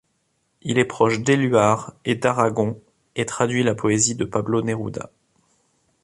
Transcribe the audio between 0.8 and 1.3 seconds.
proche